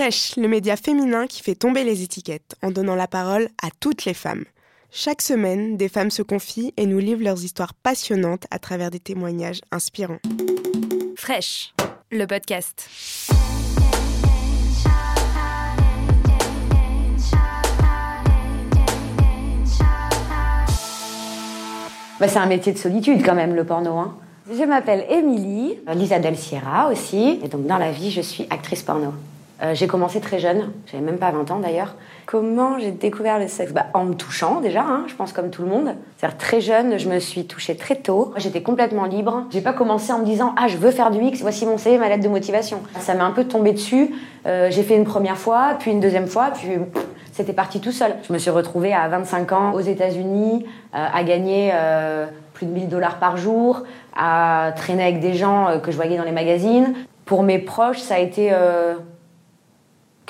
Fresh, 0.00 0.36
le 0.36 0.48
média 0.48 0.76
féminin 0.76 1.26
qui 1.26 1.42
fait 1.42 1.54
tomber 1.54 1.84
les 1.84 2.02
étiquettes 2.02 2.56
en 2.62 2.70
donnant 2.70 2.94
la 2.94 3.06
parole 3.06 3.50
à 3.62 3.68
toutes 3.80 4.06
les 4.06 4.14
femmes. 4.14 4.46
Chaque 4.90 5.20
semaine, 5.20 5.76
des 5.76 5.90
femmes 5.90 6.10
se 6.10 6.22
confient 6.22 6.72
et 6.78 6.86
nous 6.86 7.00
livrent 7.00 7.22
leurs 7.22 7.44
histoires 7.44 7.74
passionnantes 7.74 8.46
à 8.50 8.58
travers 8.58 8.90
des 8.90 8.98
témoignages 8.98 9.60
inspirants. 9.70 10.16
Fresh, 11.16 11.74
le 12.10 12.24
podcast. 12.24 12.88
Bah, 22.18 22.26
c'est 22.26 22.38
un 22.38 22.46
métier 22.46 22.72
de 22.72 22.78
solitude 22.78 23.22
quand 23.22 23.34
même, 23.34 23.54
le 23.54 23.64
porno. 23.64 23.98
Hein. 23.98 24.16
Je 24.50 24.64
m'appelle 24.64 25.04
Émilie, 25.10 25.78
Lisa 25.94 26.18
Del 26.18 26.38
Sierra 26.38 26.88
aussi, 26.90 27.38
et 27.44 27.48
donc 27.48 27.66
dans 27.66 27.76
la 27.76 27.92
vie, 27.92 28.10
je 28.10 28.22
suis 28.22 28.46
actrice 28.48 28.82
porno. 28.82 29.12
Euh, 29.62 29.74
j'ai 29.74 29.86
commencé 29.86 30.20
très 30.20 30.38
jeune, 30.38 30.70
j'avais 30.86 31.02
même 31.02 31.18
pas 31.18 31.30
20 31.30 31.50
ans 31.50 31.58
d'ailleurs. 31.58 31.94
Comment 32.24 32.78
j'ai 32.78 32.92
découvert 32.92 33.38
le 33.38 33.46
sexe? 33.46 33.72
Bah, 33.72 33.86
En 33.92 34.04
me 34.04 34.14
touchant 34.14 34.60
déjà, 34.60 34.82
hein, 34.82 35.04
je 35.06 35.14
pense 35.14 35.34
comme 35.34 35.50
tout 35.50 35.62
le 35.62 35.68
monde. 35.68 35.94
C'est-à-dire 36.16 36.38
très 36.38 36.60
jeune, 36.62 36.98
je 36.98 37.08
me 37.08 37.18
suis 37.18 37.46
touchée 37.46 37.76
très 37.76 37.96
tôt. 37.96 38.32
J'étais 38.36 38.62
complètement 38.62 39.04
libre. 39.04 39.44
J'ai 39.50 39.60
pas 39.60 39.74
commencé 39.74 40.12
en 40.12 40.20
me 40.20 40.24
disant 40.24 40.54
ah 40.56 40.68
je 40.68 40.78
veux 40.78 40.90
faire 40.90 41.10
du 41.10 41.20
X, 41.22 41.42
voici 41.42 41.66
mon 41.66 41.76
CV, 41.76 41.98
ma 41.98 42.08
lettre 42.08 42.24
de 42.24 42.28
motivation. 42.28 42.80
Ça 43.00 43.14
m'est 43.14 43.20
un 43.20 43.32
peu 43.32 43.44
tombé 43.44 43.72
dessus. 43.72 44.14
Euh, 44.46 44.68
j'ai 44.70 44.82
fait 44.82 44.96
une 44.96 45.04
première 45.04 45.36
fois, 45.36 45.74
puis 45.78 45.90
une 45.90 46.00
deuxième 46.00 46.26
fois, 46.26 46.50
puis 46.54 46.68
c'était 47.32 47.52
parti 47.52 47.80
tout 47.80 47.92
seul. 47.92 48.14
Je 48.26 48.32
me 48.32 48.38
suis 48.38 48.50
retrouvée 48.50 48.94
à 48.94 49.08
25 49.08 49.52
ans 49.52 49.72
aux 49.74 49.80
États-Unis 49.80 50.64
euh, 50.94 51.06
à 51.12 51.22
gagner 51.22 51.72
plus 52.54 52.64
de 52.64 52.72
1000 52.72 52.88
dollars 52.88 53.18
par 53.18 53.36
jour, 53.36 53.82
à 54.16 54.72
traîner 54.74 55.02
avec 55.02 55.20
des 55.20 55.34
gens 55.34 55.80
que 55.82 55.90
je 55.90 55.96
voyais 55.96 56.16
dans 56.16 56.24
les 56.24 56.32
magazines. 56.32 56.94
Pour 57.26 57.42
mes 57.42 57.58
proches, 57.58 58.00
ça 58.00 58.14
a 58.14 58.18
été 58.18 58.52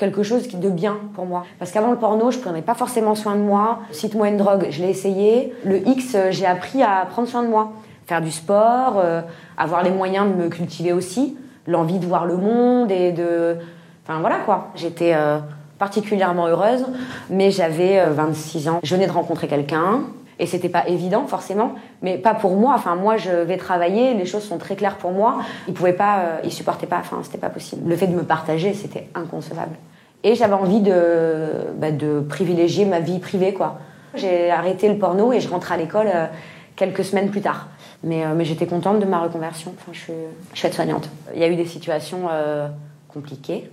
quelque 0.01 0.23
chose 0.23 0.47
de 0.47 0.69
bien 0.71 0.97
pour 1.13 1.27
moi. 1.27 1.45
Parce 1.59 1.69
qu'avant 1.71 1.91
le 1.91 1.97
porno, 1.97 2.31
je 2.31 2.39
prenais 2.39 2.63
pas 2.63 2.73
forcément 2.73 3.13
soin 3.13 3.35
de 3.35 3.41
moi. 3.41 3.81
Cite-moi 3.91 4.29
une 4.29 4.37
drogue, 4.37 4.65
je 4.71 4.81
l'ai 4.81 4.89
essayé. 4.89 5.53
Le 5.63 5.87
X, 5.87 6.15
euh, 6.15 6.31
j'ai 6.31 6.47
appris 6.47 6.81
à 6.81 7.05
prendre 7.07 7.27
soin 7.27 7.43
de 7.43 7.47
moi. 7.47 7.73
Faire 8.07 8.19
du 8.19 8.31
sport, 8.31 8.95
euh, 8.97 9.21
avoir 9.59 9.83
les 9.83 9.91
moyens 9.91 10.27
de 10.27 10.33
me 10.33 10.49
cultiver 10.49 10.91
aussi, 10.91 11.37
l'envie 11.67 11.99
de 11.99 12.05
voir 12.07 12.25
le 12.25 12.35
monde 12.35 12.89
et 12.89 13.11
de... 13.11 13.57
Enfin 14.03 14.19
voilà 14.21 14.37
quoi. 14.37 14.71
J'étais 14.73 15.13
euh, 15.13 15.37
particulièrement 15.77 16.47
heureuse, 16.47 16.83
mais 17.29 17.51
j'avais 17.51 18.03
26 18.03 18.69
ans. 18.69 18.79
Je 18.81 18.95
venais 18.95 19.05
de 19.05 19.11
rencontrer 19.11 19.47
quelqu'un, 19.47 20.01
et 20.39 20.47
c'était 20.47 20.69
pas 20.69 20.87
évident 20.87 21.27
forcément, 21.27 21.75
mais 22.01 22.17
pas 22.17 22.33
pour 22.33 22.55
moi. 22.55 22.73
Enfin, 22.75 22.95
moi, 22.95 23.17
je 23.17 23.29
vais 23.29 23.57
travailler, 23.57 24.15
les 24.15 24.25
choses 24.25 24.43
sont 24.43 24.57
très 24.57 24.75
claires 24.75 24.97
pour 24.97 25.11
moi. 25.11 25.41
Il 25.67 25.75
pouvait 25.75 25.93
pas, 25.93 26.39
il 26.43 26.51
supportait 26.51 26.87
pas. 26.87 26.97
Enfin, 26.99 27.19
c'était 27.21 27.37
pas 27.37 27.51
possible. 27.51 27.87
Le 27.87 27.95
fait 27.95 28.07
de 28.07 28.15
me 28.15 28.23
partager, 28.23 28.73
c'était 28.73 29.07
inconcevable. 29.13 29.75
Et 30.23 30.35
j'avais 30.35 30.53
envie 30.53 30.81
de, 30.81 31.47
bah, 31.77 31.91
de 31.91 32.21
privilégier 32.21 32.85
ma 32.85 32.99
vie 32.99 33.19
privée, 33.19 33.53
quoi. 33.53 33.79
J'ai 34.13 34.51
arrêté 34.51 34.89
le 34.89 34.97
porno 34.97 35.31
et 35.31 35.39
je 35.39 35.47
rentre 35.49 35.71
à 35.71 35.77
l'école 35.77 36.09
euh, 36.13 36.27
quelques 36.75 37.03
semaines 37.03 37.29
plus 37.29 37.41
tard. 37.41 37.69
Mais, 38.03 38.25
euh, 38.25 38.33
mais 38.35 38.45
j'étais 38.45 38.65
contente 38.65 38.99
de 38.99 39.05
ma 39.05 39.19
reconversion. 39.19 39.73
Je 39.91 39.99
suis, 39.99 40.13
je 40.53 40.57
suis 40.57 40.67
aide-soignante. 40.67 41.09
Il 41.33 41.39
y 41.39 41.43
a 41.43 41.47
eu 41.47 41.55
des 41.55 41.65
situations 41.65 42.27
euh, 42.29 42.67
compliquées. 43.07 43.69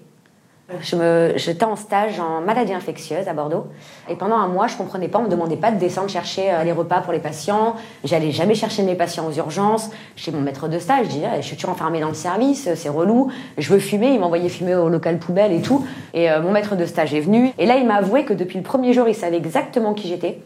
J'étais 1.37 1.65
en 1.65 1.77
stage 1.77 2.21
en 2.21 2.43
maladie 2.43 2.75
infectieuse 2.75 3.27
à 3.27 3.33
Bordeaux. 3.33 3.69
Et 4.11 4.17
pendant 4.17 4.37
un 4.37 4.49
mois, 4.49 4.67
je 4.67 4.77
comprenais 4.77 5.09
pas, 5.09 5.19
on 5.19 5.23
me 5.23 5.29
demandait 5.29 5.57
pas 5.57 5.71
de 5.71 5.79
descendre 5.79 6.11
chercher 6.11 6.53
euh, 6.53 6.63
les 6.63 6.73
repas 6.73 7.01
pour 7.01 7.15
les 7.15 7.21
patients. 7.21 7.75
J'allais 8.05 8.33
jamais 8.33 8.55
chercher 8.55 8.83
mes 8.83 8.95
patients 8.95 9.27
aux 9.27 9.33
urgences. 9.33 9.91
Chez 10.15 10.31
mon 10.31 10.43
maître 10.43 10.69
de 10.69 10.79
stage, 10.79 11.07
je 11.07 11.11
disais, 11.11 11.29
je 11.39 11.47
suis 11.47 11.57
toujours 11.57 11.71
enfermée 11.71 12.01
dans 12.01 12.09
le 12.09 12.15
service, 12.15 12.69
c'est 12.75 12.89
relou. 12.91 13.31
Je 13.57 13.73
veux 13.73 13.79
fumer, 13.79 14.13
il 14.13 14.21
m'envoyait 14.21 14.51
fumer 14.51 14.75
au 14.75 14.91
local 14.91 15.19
poubelle 15.19 15.53
et 15.53 15.63
tout. 15.63 15.87
Et 16.13 16.31
euh, 16.31 16.43
mon 16.43 16.53
maître 16.53 16.77
de 16.77 16.85
stage 16.85 17.15
est 17.15 17.21
venu. 17.21 17.51
Et 17.57 17.65
là, 17.65 17.77
il 17.77 17.87
m'a 17.87 17.97
avoué 17.97 18.27
que 18.27 18.35
depuis 18.35 18.59
le 18.59 18.65
premier 18.65 18.93
jour, 18.93 19.09
il 19.09 19.15
savait 19.15 19.39
exactement 19.39 19.95
qui 19.95 20.09
j'étais. 20.09 20.43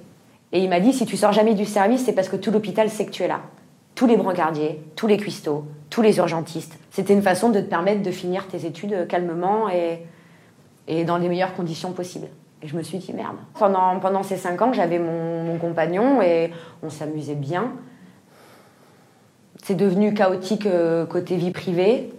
Et 0.53 0.61
il 0.61 0.69
m'a 0.69 0.79
dit, 0.79 0.93
si 0.93 1.05
tu 1.05 1.17
sors 1.17 1.33
jamais 1.33 1.55
du 1.55 1.65
service, 1.65 2.05
c'est 2.05 2.13
parce 2.13 2.29
que 2.29 2.37
tout 2.37 2.53
l'hôpital 2.53 2.89
sait 2.91 3.07
que 3.07 3.11
tu 3.11 3.25
es 3.25 3.29
là. 3.29 3.41
Tous 4.03 4.09
les 4.09 4.17
brancardiers, 4.17 4.83
tous 4.97 5.07
les 5.07 5.17
cuistots, 5.17 5.65
tous 5.89 6.03
les 6.03 6.17
urgentistes. 6.19 6.77
C'était 6.91 7.15
une 7.15 7.23
façon 7.23 7.51
de 7.51 7.61
te 7.61 7.67
permettre 7.67 8.03
de 8.03 8.11
finir 8.11 8.49
tes 8.49 8.67
études 8.67 9.07
calmement 9.07 9.71
et 9.71 10.01
et 10.89 11.05
dans 11.05 11.19
les 11.19 11.29
meilleures 11.29 11.55
conditions 11.55 11.93
possibles. 11.93 12.27
Et 12.63 12.67
je 12.67 12.77
me 12.77 12.83
suis 12.83 12.99
dit, 12.99 13.13
merde. 13.13 13.37
Pendant, 13.55 14.01
pendant 14.01 14.25
ces 14.25 14.37
cinq 14.37 14.61
ans, 14.61 14.73
j'avais 14.73 14.99
mon, 14.99 15.57
compagnon 15.61 16.21
et 16.21 16.51
on 16.83 16.91
s'amusait 16.91 17.37
bien. 17.37 17.71
C'est 19.63 19.77
devenu 19.77 20.15
chaotique 20.15 20.67
euh, 20.67 21.07
côté 21.07 21.37
vie 21.37 21.53
privée. 21.53 22.13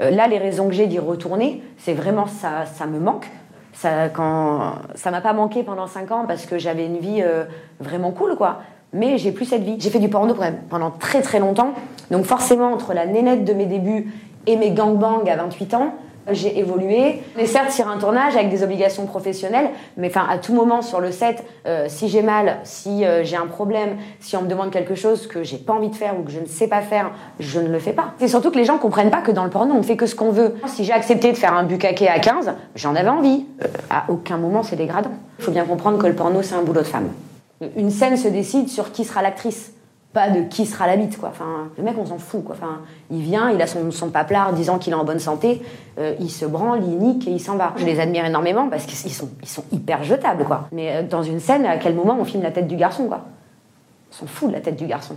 Euh, 0.00 0.10
là, 0.10 0.26
les 0.26 0.38
raisons 0.38 0.66
que 0.66 0.74
j'ai 0.74 0.88
d'y 0.88 0.98
retourner, 0.98 1.62
c'est 1.78 1.94
vraiment 1.94 2.26
ça, 2.26 2.66
ça 2.66 2.86
me 2.86 2.98
manque. 2.98 3.30
Ça, 3.72 4.08
quand, 4.08 4.74
ça 4.96 5.12
m'a 5.12 5.20
pas 5.20 5.34
manqué 5.34 5.62
pendant 5.62 5.86
cinq 5.86 6.10
ans 6.10 6.24
parce 6.26 6.46
que 6.46 6.58
j'avais 6.58 6.86
une 6.86 6.98
vie 6.98 7.22
euh, 7.22 7.44
vraiment 7.78 8.10
cool, 8.10 8.34
quoi. 8.34 8.62
Mais 8.96 9.18
j'ai 9.18 9.32
plus 9.32 9.44
cette 9.44 9.62
vie. 9.62 9.76
J'ai 9.78 9.90
fait 9.90 9.98
du 9.98 10.08
porno 10.08 10.34
pendant 10.68 10.90
très 10.90 11.22
très 11.22 11.38
longtemps. 11.38 11.72
Donc 12.10 12.24
forcément, 12.24 12.72
entre 12.72 12.94
la 12.94 13.06
nénette 13.06 13.44
de 13.44 13.52
mes 13.52 13.66
débuts 13.66 14.12
et 14.46 14.56
mes 14.56 14.70
gangbangs 14.70 15.24
à 15.26 15.36
28 15.36 15.74
ans, 15.74 15.92
j'ai 16.30 16.58
évolué. 16.58 17.22
Mais 17.36 17.46
certes 17.46 17.70
sur 17.70 17.88
un 17.88 17.98
tournage 17.98 18.36
avec 18.36 18.50
des 18.50 18.62
obligations 18.62 19.06
professionnelles, 19.06 19.70
mais 19.96 20.08
enfin 20.08 20.26
à 20.28 20.38
tout 20.38 20.54
moment 20.54 20.82
sur 20.82 21.00
le 21.00 21.12
set, 21.12 21.44
euh, 21.66 21.86
si 21.88 22.08
j'ai 22.08 22.22
mal, 22.22 22.58
si 22.64 23.04
euh, 23.04 23.24
j'ai 23.24 23.36
un 23.36 23.46
problème, 23.46 23.96
si 24.20 24.36
on 24.36 24.42
me 24.42 24.48
demande 24.48 24.70
quelque 24.70 24.94
chose 24.94 25.26
que 25.26 25.42
j'ai 25.42 25.58
pas 25.58 25.74
envie 25.74 25.88
de 25.88 25.94
faire 25.94 26.18
ou 26.18 26.22
que 26.22 26.30
je 26.30 26.40
ne 26.40 26.46
sais 26.46 26.68
pas 26.68 26.80
faire, 26.80 27.10
je 27.38 27.60
ne 27.60 27.68
le 27.68 27.78
fais 27.78 27.92
pas. 27.92 28.14
C'est 28.18 28.28
surtout 28.28 28.50
que 28.50 28.56
les 28.56 28.64
gens 28.64 28.78
comprennent 28.78 29.10
pas 29.10 29.20
que 29.20 29.30
dans 29.30 29.44
le 29.44 29.50
porno 29.50 29.74
on 29.74 29.82
fait 29.82 29.96
que 29.96 30.06
ce 30.06 30.14
qu'on 30.14 30.30
veut. 30.30 30.54
Si 30.66 30.84
j'ai 30.84 30.92
accepté 30.92 31.32
de 31.32 31.36
faire 31.36 31.54
un 31.54 31.64
bukkake 31.64 32.02
à 32.02 32.18
15, 32.18 32.54
j'en 32.74 32.94
avais 32.94 33.08
envie. 33.08 33.46
Euh, 33.62 33.68
à 33.90 34.04
aucun 34.08 34.38
moment 34.38 34.62
c'est 34.62 34.76
dégradant. 34.76 35.12
Il 35.38 35.44
faut 35.44 35.52
bien 35.52 35.64
comprendre 35.64 35.98
que 35.98 36.06
le 36.06 36.14
porno 36.14 36.42
c'est 36.42 36.54
un 36.54 36.62
boulot 36.62 36.80
de 36.80 36.86
femme. 36.86 37.08
Une 37.76 37.90
scène 37.90 38.16
se 38.16 38.28
décide 38.28 38.68
sur 38.68 38.92
qui 38.92 39.04
sera 39.04 39.22
l'actrice 39.22 39.72
pas 40.12 40.30
de 40.30 40.42
qui 40.42 40.64
sera 40.64 40.86
la 40.86 40.96
bite 40.96 41.18
quoi. 41.18 41.28
Enfin, 41.28 41.68
le 41.76 41.82
mec 41.82 41.94
on 41.98 42.06
s'en 42.06 42.16
fout 42.16 42.42
quoi. 42.42 42.54
Enfin, 42.54 42.80
il 43.10 43.20
vient, 43.20 43.50
il 43.50 43.60
a 43.60 43.66
son, 43.66 43.90
son 43.90 44.08
paplard 44.08 44.54
disant 44.54 44.78
qu'il 44.78 44.94
est 44.94 44.96
en 44.96 45.04
bonne 45.04 45.18
santé, 45.18 45.60
euh, 45.98 46.14
il 46.20 46.30
se 46.30 46.46
branle, 46.46 46.80
il 46.84 46.96
nique 46.96 47.28
et 47.28 47.30
il 47.30 47.40
s'en 47.40 47.56
va. 47.56 47.74
Je 47.76 47.84
les 47.84 48.00
admire 48.00 48.24
énormément 48.24 48.68
parce 48.68 48.86
qu'ils 48.86 49.12
sont, 49.12 49.28
ils 49.42 49.48
sont 49.48 49.64
hyper 49.72 50.04
jetables 50.04 50.44
quoi. 50.44 50.68
Mais 50.72 50.96
euh, 50.96 51.02
dans 51.02 51.22
une 51.22 51.38
scène, 51.38 51.66
à 51.66 51.76
quel 51.76 51.94
moment 51.94 52.16
on 52.18 52.24
filme 52.24 52.42
la 52.42 52.50
tête 52.50 52.66
du 52.66 52.76
garçon 52.76 53.08
quoi? 53.08 53.26
On 54.10 54.14
s'en 54.14 54.26
fout 54.26 54.48
de 54.48 54.54
la 54.54 54.60
tête 54.60 54.76
du 54.76 54.86
garçon. 54.86 55.16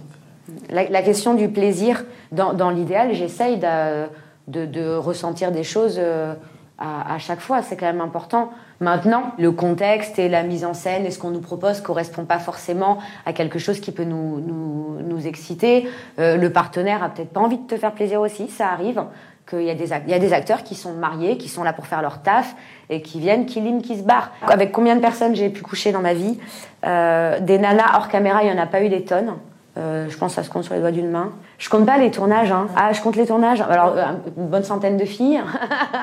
La, 0.69 1.01
question 1.01 1.35
du 1.35 1.47
plaisir, 1.47 2.03
dans, 2.31 2.53
dans 2.53 2.69
l'idéal, 2.69 3.13
j'essaye 3.13 3.57
de, 3.57 4.65
de, 4.65 4.95
ressentir 4.95 5.51
des 5.51 5.63
choses 5.63 5.95
euh, 5.97 6.33
à, 6.79 7.17
chaque 7.19 7.41
fois. 7.41 7.61
C'est 7.61 7.75
quand 7.75 7.85
même 7.85 8.01
important. 8.01 8.49
Maintenant, 8.79 9.33
le 9.37 9.51
contexte 9.51 10.17
et 10.17 10.29
la 10.29 10.43
mise 10.43 10.63
en 10.63 10.73
scène 10.73 11.05
et 11.05 11.11
ce 11.11 11.19
qu'on 11.19 11.31
nous 11.31 11.41
propose 11.41 11.81
correspond 11.81 12.23
pas 12.23 12.39
forcément 12.39 12.99
à 13.25 13.33
quelque 13.33 13.59
chose 13.59 13.81
qui 13.81 13.91
peut 13.91 14.05
nous, 14.05 14.39
nous, 14.39 14.97
nous 15.01 15.27
exciter. 15.27 15.89
Euh, 16.19 16.37
le 16.37 16.51
partenaire 16.51 17.03
a 17.03 17.09
peut-être 17.09 17.31
pas 17.31 17.41
envie 17.41 17.57
de 17.57 17.67
te 17.67 17.75
faire 17.75 17.91
plaisir 17.91 18.21
aussi, 18.21 18.47
ça 18.47 18.69
arrive. 18.69 19.03
Qu'il 19.49 19.63
y, 19.63 19.71
a 19.71 19.75
des, 19.75 19.89
il 20.05 20.11
y 20.11 20.13
a 20.13 20.19
des 20.19 20.31
acteurs 20.31 20.61
qui 20.61 20.75
sont 20.75 20.93
mariés, 20.93 21.37
qui 21.37 21.49
sont 21.49 21.63
là 21.63 21.73
pour 21.73 21.87
faire 21.87 22.03
leur 22.03 22.21
taf 22.21 22.55
et 22.91 23.01
qui 23.01 23.19
viennent, 23.19 23.47
qui 23.47 23.59
liment, 23.59 23.81
qui 23.81 23.97
se 23.97 24.03
barrent. 24.03 24.29
Avec 24.47 24.71
combien 24.71 24.95
de 24.95 25.01
personnes 25.01 25.35
j'ai 25.35 25.49
pu 25.49 25.63
coucher 25.63 25.91
dans 25.91 26.01
ma 26.01 26.13
vie? 26.13 26.39
Euh, 26.85 27.39
Des 27.39 27.57
nanas 27.57 27.95
hors 27.95 28.09
caméra, 28.09 28.43
il 28.43 28.49
y 28.49 28.53
en 28.53 28.61
a 28.61 28.67
pas 28.67 28.83
eu 28.83 28.89
des 28.89 29.03
tonnes. 29.03 29.33
Euh, 29.79 30.09
je 30.09 30.17
pense 30.17 30.31
que 30.31 30.41
ça 30.41 30.43
se 30.43 30.49
compte 30.49 30.63
sur 30.63 30.73
les 30.73 30.81
doigts 30.81 30.91
d'une 30.91 31.09
main. 31.09 31.31
Je 31.57 31.69
compte 31.69 31.85
pas 31.85 31.97
les 31.97 32.11
tournages. 32.11 32.51
Hein. 32.51 32.67
Ah, 32.75 32.91
je 32.91 33.01
compte 33.01 33.15
les 33.15 33.25
tournages. 33.25 33.61
Alors, 33.61 33.93
euh, 33.95 34.03
une 34.37 34.47
bonne 34.47 34.63
centaine 34.63 34.97
de 34.97 35.05
filles, 35.05 35.41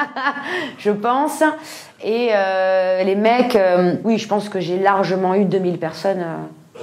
je 0.79 0.91
pense. 0.91 1.43
Et 2.03 2.31
euh, 2.33 3.03
les 3.03 3.15
mecs, 3.15 3.59
oui, 4.05 4.19
je 4.19 4.29
pense 4.29 4.49
que 4.49 4.61
j'ai 4.61 4.79
largement 4.79 5.35
eu 5.35 5.45
2000 5.45 5.79
personnes. 5.79 6.25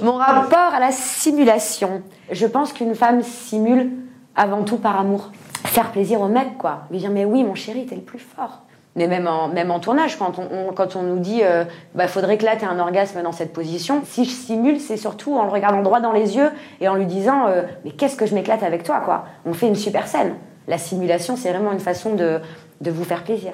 Mon 0.02 0.14
rapport 0.14 0.74
à 0.74 0.80
la 0.80 0.92
simulation. 0.92 2.02
Je 2.32 2.46
pense 2.46 2.74
qu'une 2.74 2.96
femme 2.96 3.22
simule 3.24 3.92
avant 4.36 4.64
tout 4.64 4.78
par 4.78 5.00
amour. 5.00 5.32
Faire 5.66 5.92
plaisir 5.92 6.22
au 6.22 6.28
mec, 6.28 6.58
quoi. 6.58 6.84
Lui 6.92 7.00
dire, 7.00 7.10
mais 7.12 7.26
oui, 7.26 7.44
mon 7.44 7.56
chéri, 7.56 7.86
t'es 7.86 7.96
le 7.96 8.02
plus 8.02 8.20
fort 8.20 8.63
mais 8.96 9.08
même 9.08 9.28
en, 9.28 9.48
même 9.48 9.72
en 9.72 9.80
tournage, 9.80 10.18
quand 10.18 10.40
on, 10.40 10.72
quand 10.74 10.96
on 10.96 11.04
nous 11.04 11.20
dit 11.20 11.42
euh, 11.44 11.64
bah, 11.96 12.08
faudrait 12.08 12.38
que 12.38 12.46
là 12.46 12.56
tu 12.56 12.66
un 12.66 12.80
orgasme 12.80 13.22
dans 13.22 13.32
cette 13.32 13.54
position, 13.54 14.02
si 14.06 14.26
je 14.26 14.30
simule, 14.30 14.80
c'est 14.80 14.98
surtout 14.98 15.36
en 15.36 15.44
le 15.44 15.50
regardant 15.50 15.82
droit 15.82 16.00
dans 16.00 16.12
les 16.12 16.36
yeux 16.36 16.50
et 16.80 16.88
en 16.88 16.96
lui 16.96 17.06
disant 17.06 17.48
euh, 17.48 17.64
mais 17.84 17.92
qu'est-ce 17.92 18.16
que 18.16 18.26
je 18.26 18.36
m'éclate 18.36 18.64
avec 18.64 18.84
toi 18.84 19.02
quoi? 19.04 19.26
On 19.46 19.54
fait 19.54 19.68
une 19.68 19.76
super 19.76 20.08
scène. 20.08 20.36
La 20.68 20.78
simulation, 20.78 21.36
c'est 21.36 21.52
vraiment 21.52 21.74
une 21.74 21.80
façon 21.80 22.16
de, 22.16 22.40
de 22.82 22.92
vous 22.92 23.04
faire 23.04 23.24
plaisir. 23.24 23.52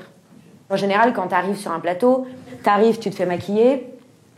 En 0.69 0.75
général, 0.75 1.14
quand 1.14 1.28
tu 1.28 1.36
arrives 1.36 1.58
sur 1.58 1.72
un 1.72 1.80
plateau, 1.80 2.28
tu 2.64 2.69
arrives, 2.69 3.00
tu 3.00 3.10
te 3.10 3.16
fais 3.16 3.25
maquiller, 3.25 3.92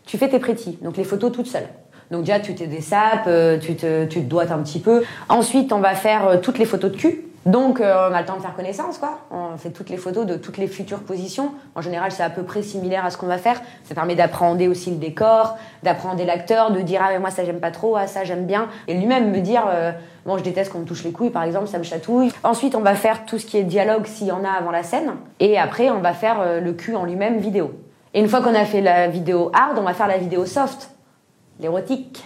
tu 0.05 0.17
fais 0.17 0.29
tes 0.29 0.39
prétis, 0.39 0.77
donc 0.81 0.95
les 0.97 1.03
photos 1.03 1.31
toutes 1.31 1.47
seules. 1.47 1.67
Donc 2.11 2.23
déjà, 2.23 2.39
tu 2.39 2.53
te 2.55 2.63
désapes, 2.63 3.25
euh, 3.27 3.57
tu 3.57 3.75
te, 3.75 4.05
tu 4.05 4.19
te 4.19 4.25
doites 4.29 4.51
un 4.51 4.59
petit 4.59 4.79
peu. 4.79 5.03
Ensuite, 5.29 5.71
on 5.71 5.79
va 5.79 5.95
faire 5.95 6.27
euh, 6.27 6.37
toutes 6.37 6.59
les 6.59 6.65
photos 6.65 6.91
de 6.91 6.97
cul 6.97 7.25
Donc, 7.47 7.81
euh, 7.81 8.09
on 8.09 8.13
a 8.13 8.19
le 8.19 8.27
temps 8.27 8.35
de 8.35 8.41
faire 8.41 8.55
connaissance, 8.55 8.99
quoi. 8.99 9.17
On 9.31 9.57
fait 9.57 9.71
toutes 9.71 9.89
les 9.89 9.97
photos 9.97 10.27
de 10.27 10.35
toutes 10.35 10.57
les 10.57 10.67
futures 10.67 10.99
positions. 10.99 11.53
En 11.73 11.81
général, 11.81 12.11
c'est 12.11 12.21
à 12.21 12.29
peu 12.29 12.43
près 12.43 12.61
similaire 12.61 13.03
à 13.03 13.09
ce 13.09 13.17
qu'on 13.17 13.25
va 13.25 13.39
faire. 13.39 13.59
Ça 13.83 13.95
permet 13.95 14.13
d'appréhender 14.15 14.67
aussi 14.67 14.91
le 14.91 14.97
décor, 14.97 15.57
d'appréhender 15.81 16.23
l'acteur, 16.23 16.71
de 16.71 16.81
dire 16.81 17.01
ah 17.03 17.09
mais 17.11 17.19
moi 17.19 17.31
ça 17.31 17.43
j'aime 17.43 17.59
pas 17.59 17.71
trop, 17.71 17.95
ah 17.95 18.05
ça 18.05 18.23
j'aime 18.23 18.45
bien, 18.45 18.67
et 18.87 18.93
lui-même 18.93 19.31
me 19.31 19.39
dire 19.39 19.63
euh, 19.67 19.91
bon 20.25 20.37
je 20.37 20.43
déteste 20.43 20.71
qu'on 20.71 20.79
me 20.79 20.85
touche 20.85 21.03
les 21.03 21.11
couilles 21.11 21.31
par 21.31 21.43
exemple, 21.43 21.67
ça 21.67 21.79
me 21.79 21.83
chatouille. 21.83 22.31
Ensuite, 22.43 22.75
on 22.75 22.81
va 22.81 22.93
faire 22.93 23.25
tout 23.25 23.39
ce 23.39 23.47
qui 23.47 23.57
est 23.57 23.63
dialogue 23.63 24.05
s'il 24.05 24.27
y 24.27 24.31
en 24.31 24.43
a 24.43 24.49
avant 24.49 24.71
la 24.71 24.83
scène, 24.83 25.13
et 25.39 25.57
après 25.57 25.89
on 25.89 25.99
va 25.99 26.13
faire 26.13 26.41
euh, 26.41 26.59
le 26.59 26.73
cul 26.73 26.95
en 26.95 27.05
lui-même 27.05 27.39
vidéo. 27.39 27.71
Et 28.13 28.19
une 28.19 28.27
fois 28.27 28.41
qu'on 28.41 28.53
a 28.53 28.65
fait 28.65 28.81
la 28.81 29.07
vidéo 29.07 29.51
hard, 29.53 29.79
on 29.79 29.83
va 29.83 29.93
faire 29.93 30.07
la 30.07 30.17
vidéo 30.17 30.45
soft, 30.45 30.91
l'érotique. 31.59 32.23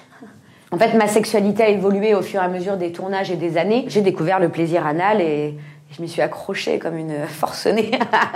En 0.72 0.78
fait, 0.78 0.94
ma 0.94 1.08
sexualité 1.08 1.64
a 1.64 1.70
évolué 1.70 2.16
au 2.16 2.22
fur 2.22 2.42
et 2.42 2.46
à 2.46 2.48
mesure 2.48 2.78
des 2.78 2.92
tournages 2.92 3.32
et 3.32 3.36
des 3.36 3.58
années. 3.58 3.86
J'ai 3.88 4.02
découvert 4.02 4.40
le 4.40 4.50
plaisir 4.50 4.86
anal 4.86 5.22
et 5.22 5.56
je 5.92 6.02
m'y 6.02 6.10
suis 6.10 6.22
accrochée 6.22 6.80
comme 6.80 6.98
une 6.98 7.26
forcenée. 7.28 7.92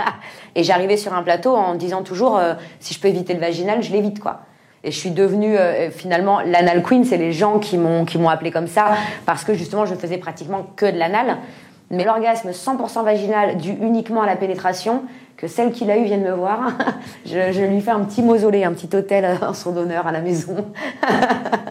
et 0.56 0.64
j'arrivais 0.64 0.98
sur 0.98 1.14
un 1.14 1.24
plateau 1.24 1.56
en 1.56 1.76
disant 1.76 2.04
toujours 2.04 2.38
euh, 2.38 2.54
si 2.80 2.94
je 2.94 3.00
peux 3.00 3.08
éviter 3.08 3.34
le 3.34 3.40
vaginal, 3.40 3.82
je 3.82 3.92
l'évite 3.92 4.20
quoi. 4.20 4.42
Et 4.84 4.92
je 4.92 4.98
suis 4.98 5.12
devenue 5.12 5.58
euh, 5.58 5.90
finalement 5.92 6.40
l'anal 6.40 6.84
queen, 6.84 7.04
c'est 7.04 7.18
les 7.18 7.34
gens 7.34 7.60
qui 7.60 7.78
m'ont 7.78 8.06
qui 8.06 8.18
m'ont 8.18 8.30
appelé 8.30 8.52
comme 8.52 8.68
ça 8.68 8.94
parce 9.26 9.44
que 9.44 9.54
justement 9.54 9.86
je 9.86 9.96
faisais 9.96 10.18
pratiquement 10.18 10.68
que 10.76 10.86
de 10.86 10.98
l'anal. 10.98 11.38
Mais 11.92 12.06
l'orgasme 12.06 12.52
100% 12.52 13.04
vaginal 13.04 13.58
dû 13.58 13.72
uniquement 13.72 14.22
à 14.22 14.28
la 14.28 14.36
pénétration, 14.36 15.02
que 15.38 15.48
celle 15.48 15.72
qui 15.72 15.86
l'a 15.86 15.98
eu 15.98 16.04
vienne 16.04 16.22
me 16.22 16.32
voir, 16.32 16.74
je, 17.26 17.52
je 17.52 17.64
lui 17.64 17.82
fais 17.82 17.90
un 17.90 18.02
petit 18.02 18.22
mausolée, 18.22 18.64
un 18.64 18.74
petit 18.74 18.96
hôtel 18.96 19.40
en 19.42 19.56
son 19.56 19.76
honneur 19.76 20.06
à 20.06 20.12
la 20.12 20.22
maison. 20.22 20.68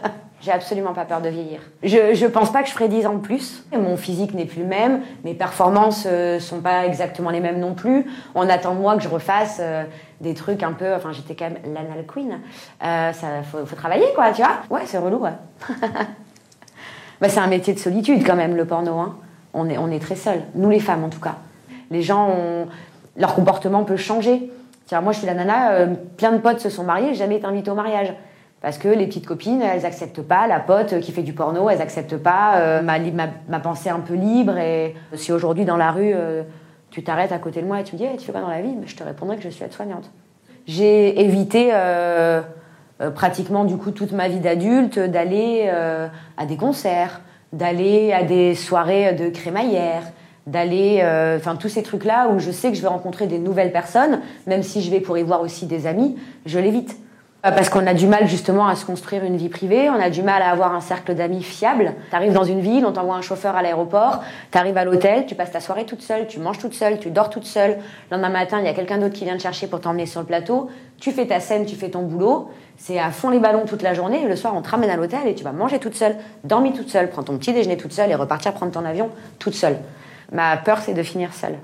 J'ai 0.49 0.55
absolument 0.55 0.93
pas 0.93 1.05
peur 1.05 1.21
de 1.21 1.29
vieillir. 1.29 1.59
Je, 1.83 2.15
je 2.15 2.25
pense 2.25 2.51
pas 2.51 2.63
que 2.63 2.69
je 2.69 2.73
ferai 2.73 2.87
10 2.87 3.05
ans 3.05 3.13
de 3.13 3.19
plus. 3.19 3.63
Mon 3.71 3.97
physique 3.97 4.33
n'est 4.33 4.45
plus 4.45 4.63
le 4.63 4.67
même, 4.67 5.01
mes 5.23 5.35
performances 5.35 6.07
euh, 6.07 6.39
sont 6.39 6.59
pas 6.59 6.87
exactement 6.87 7.29
les 7.29 7.39
mêmes 7.39 7.59
non 7.59 7.75
plus. 7.75 8.07
On 8.33 8.49
attend 8.49 8.73
de 8.73 8.79
moi 8.79 8.97
que 8.97 9.03
je 9.03 9.09
refasse 9.09 9.59
euh, 9.59 9.83
des 10.21 10.33
trucs 10.33 10.63
un 10.63 10.71
peu. 10.71 10.95
Enfin, 10.95 11.11
j'étais 11.11 11.35
quand 11.35 11.51
même 11.51 11.59
l'anal 11.71 12.03
queen. 12.07 12.39
Euh, 12.83 13.13
ça, 13.13 13.27
faut, 13.43 13.75
travailler, 13.75 14.07
quoi, 14.15 14.31
tu 14.31 14.41
vois. 14.41 14.53
Ouais, 14.71 14.87
c'est 14.87 14.97
relou, 14.97 15.17
ouais. 15.17 15.33
bah, 17.21 17.29
c'est 17.29 17.39
un 17.39 17.45
métier 17.45 17.75
de 17.75 17.79
solitude 17.79 18.25
quand 18.25 18.35
même, 18.35 18.55
le 18.55 18.65
porno. 18.65 18.97
Hein. 18.97 19.17
On, 19.53 19.69
est, 19.69 19.77
on 19.77 19.91
est 19.91 20.01
très 20.01 20.15
seuls, 20.15 20.41
nous 20.55 20.71
les 20.71 20.79
femmes 20.79 21.03
en 21.03 21.09
tout 21.09 21.21
cas. 21.21 21.35
Les 21.91 22.01
gens, 22.01 22.27
ont, 22.27 22.67
leur 23.17 23.35
comportement 23.35 23.83
peut 23.83 23.97
changer. 23.97 24.51
Tiens, 24.87 25.01
moi, 25.01 25.13
je 25.13 25.19
suis 25.19 25.27
la 25.27 25.35
nana, 25.35 25.85
plein 26.17 26.31
de 26.31 26.39
potes 26.39 26.59
se 26.59 26.71
sont 26.71 26.85
mariés, 26.85 27.13
jamais 27.13 27.35
été 27.35 27.69
au 27.69 27.75
mariage. 27.75 28.15
Parce 28.61 28.77
que 28.77 28.89
les 28.89 29.07
petites 29.07 29.25
copines, 29.25 29.61
elles 29.61 29.85
acceptent 29.85 30.21
pas 30.21 30.45
la 30.47 30.59
pote 30.59 30.99
qui 30.99 31.13
fait 31.13 31.21
du 31.21 31.31
porno, 31.31 31.69
elles 31.69 31.81
acceptent 31.81 32.17
pas 32.17 32.57
euh, 32.57 32.81
ma, 32.81 32.99
ma, 32.99 33.27
ma, 33.47 33.59
pensée 33.59 33.89
un 33.89 34.01
peu 34.01 34.15
libre. 34.15 34.57
Et 34.57 34.95
si 35.13 35.31
aujourd'hui 35.31 35.63
dans 35.63 35.77
la 35.77 35.91
rue, 35.91 36.11
euh, 36.13 36.43
tu 36.89 37.01
t'arrêtes 37.01 37.31
à 37.31 37.37
côté 37.37 37.61
de 37.61 37.67
moi 37.67 37.79
et 37.79 37.83
tu 37.83 37.95
me 37.95 37.99
dis 37.99 38.05
hey, 38.05 38.17
tu 38.17 38.25
fais 38.25 38.33
quoi 38.33 38.41
dans 38.41 38.49
la 38.49 38.61
vie? 38.61 38.75
Je 38.85 38.95
te 38.95 39.03
répondrai 39.03 39.37
que 39.37 39.43
je 39.43 39.49
suis 39.49 39.63
aide-soignante. 39.63 40.11
J'ai 40.67 41.21
évité 41.21 41.69
euh, 41.71 42.41
pratiquement 43.15 43.63
du 43.63 43.77
coup 43.77 43.91
toute 43.91 44.11
ma 44.11 44.27
vie 44.27 44.41
d'adulte 44.41 44.99
d'aller 44.99 45.71
à 46.37 46.45
des 46.45 46.57
concerts, 46.57 47.21
d'aller 47.53 48.11
à 48.11 48.23
des 48.23 48.55
soirées 48.55 49.13
de 49.13 49.29
crémaillère, 49.29 50.03
d'aller, 50.47 51.01
enfin 51.37 51.55
tous 51.55 51.69
ces 51.69 51.81
trucs-là 51.81 52.27
où 52.27 52.39
je 52.39 52.51
sais 52.51 52.69
que 52.69 52.75
je 52.75 52.81
vais 52.81 52.89
rencontrer 52.89 53.25
des 53.25 53.39
nouvelles 53.39 53.71
personnes, 53.71 54.19
même 54.47 54.63
si 54.63 54.81
je 54.81 54.91
vais 54.91 54.99
pour 54.99 55.17
y 55.17 55.23
voir 55.23 55.41
aussi 55.41 55.65
des 55.65 55.87
amis, 55.87 56.17
je 56.45 56.59
l'évite. 56.59 56.97
Euh, 57.45 57.51
Parce 57.51 57.69
qu'on 57.69 57.87
a 57.87 57.93
du 57.93 58.05
mal 58.05 58.27
justement 58.27 58.67
à 58.67 58.75
se 58.75 58.85
construire 58.85 59.23
une 59.23 59.37
vie 59.37 59.47
privée, 59.47 59.89
on 59.89 59.99
a 59.99 60.09
du 60.09 60.21
mal 60.23 60.41
à 60.41 60.49
avoir 60.49 60.73
un 60.75 60.81
cercle 60.81 61.15
d'amis 61.15 61.41
fiable. 61.41 61.93
T'arrives 62.11 62.33
dans 62.33 62.43
une 62.43 62.59
ville, 62.59 62.85
on 62.85 62.91
t'envoie 62.91 63.15
un 63.15 63.21
chauffeur 63.21 63.55
à 63.55 63.61
l'aéroport, 63.61 64.21
t'arrives 64.51 64.75
à 64.75 64.83
l'hôtel, 64.83 65.25
tu 65.25 65.35
passes 65.35 65.51
ta 65.51 65.61
soirée 65.61 65.85
toute 65.85 66.01
seule, 66.01 66.27
tu 66.27 66.39
manges 66.41 66.57
toute 66.57 66.73
seule, 66.73 66.99
tu 66.99 67.11
dors 67.11 67.29
toute 67.29 67.45
seule. 67.45 67.77
Le 68.11 68.17
lendemain 68.17 68.29
matin, 68.29 68.59
il 68.59 68.65
y 68.65 68.67
a 68.67 68.73
quelqu'un 68.73 68.97
d'autre 68.97 69.13
qui 69.13 69.23
vient 69.23 69.37
te 69.37 69.41
chercher 69.41 69.67
pour 69.67 69.79
t'emmener 69.79 70.05
sur 70.05 70.19
le 70.19 70.25
plateau. 70.25 70.69
Tu 70.99 71.13
fais 71.13 71.27
ta 71.27 71.39
scène, 71.39 71.65
tu 71.65 71.77
fais 71.77 71.89
ton 71.89 72.01
boulot. 72.01 72.51
C'est 72.75 72.99
à 72.99 73.09
fond 73.09 73.29
les 73.29 73.39
ballons 73.39 73.65
toute 73.65 73.83
la 73.83 73.93
journée. 73.93 74.27
Le 74.27 74.35
soir, 74.35 74.53
on 74.53 74.61
te 74.61 74.69
ramène 74.69 74.89
à 74.89 74.97
l'hôtel 74.97 75.25
et 75.25 75.33
tu 75.33 75.45
vas 75.45 75.53
manger 75.53 75.79
toute 75.79 75.95
seule, 75.95 76.17
dormir 76.43 76.73
toute 76.73 76.89
seule, 76.89 77.09
prendre 77.09 77.27
ton 77.27 77.37
petit 77.37 77.53
déjeuner 77.53 77.77
toute 77.77 77.93
seule 77.93 78.11
et 78.11 78.15
repartir 78.15 78.53
prendre 78.53 78.73
ton 78.73 78.83
avion 78.83 79.11
toute 79.37 79.55
seule. 79.55 79.77
Ma 80.33 80.57
peur, 80.57 80.79
c'est 80.79 80.93
de 80.93 81.03
finir 81.03 81.33
seule. 81.33 81.57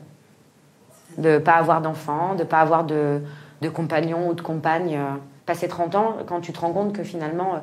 De 1.17 1.37
pas 1.37 1.55
avoir 1.55 1.81
d'enfant, 1.81 2.35
de 2.35 2.45
pas 2.45 2.61
avoir 2.61 2.85
de, 2.85 3.21
de 3.61 3.67
compagnon 3.67 4.29
ou 4.29 4.33
de 4.33 4.41
compagne. 4.41 4.97
Passer 5.45 5.67
30 5.67 5.95
ans, 5.95 6.17
quand 6.27 6.41
tu 6.41 6.51
te 6.53 6.59
rends 6.59 6.71
compte 6.73 6.93
que 6.93 7.03
finalement, 7.03 7.55
euh, 7.55 7.57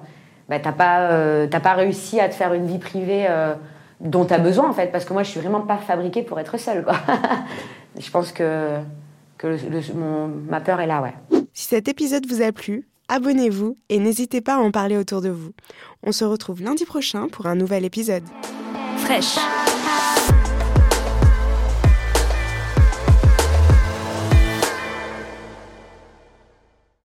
bah, 0.48 0.58
t'as 0.60 0.72
pas, 0.72 1.10
euh, 1.10 1.46
t'as 1.50 1.60
pas 1.60 1.72
réussi 1.74 2.20
à 2.20 2.28
te 2.28 2.34
faire 2.34 2.52
une 2.54 2.66
vie 2.66 2.78
privée 2.78 3.26
euh, 3.28 3.54
dont 4.00 4.24
tu 4.24 4.32
as 4.34 4.38
besoin, 4.38 4.68
en 4.68 4.72
fait. 4.72 4.92
Parce 4.92 5.04
que 5.04 5.12
moi, 5.12 5.22
je 5.22 5.30
suis 5.30 5.40
vraiment 5.40 5.62
pas 5.62 5.78
fabriquée 5.78 6.22
pour 6.22 6.38
être 6.38 6.58
seule, 6.58 6.84
quoi. 6.84 6.94
je 7.98 8.10
pense 8.10 8.32
que, 8.32 8.76
que 9.38 9.46
le- 9.48 9.56
le- 9.70 9.94
mon- 9.94 10.28
ma 10.28 10.60
peur 10.60 10.80
est 10.80 10.86
là, 10.86 11.02
ouais. 11.02 11.14
Si 11.52 11.66
cet 11.66 11.88
épisode 11.88 12.26
vous 12.26 12.40
a 12.42 12.52
plu, 12.52 12.86
abonnez-vous 13.08 13.76
et 13.88 13.98
n'hésitez 13.98 14.40
pas 14.40 14.54
à 14.54 14.58
en 14.58 14.70
parler 14.70 14.96
autour 14.96 15.20
de 15.20 15.28
vous. 15.28 15.50
On 16.04 16.12
se 16.12 16.24
retrouve 16.24 16.62
lundi 16.62 16.84
prochain 16.84 17.28
pour 17.28 17.46
un 17.46 17.54
nouvel 17.56 17.84
épisode. 17.84 18.22
Fraîche. 18.98 19.36